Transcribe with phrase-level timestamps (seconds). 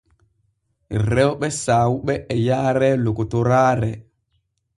[1.11, 3.89] Rewɓe saawuɓe e yaare lokotoraare.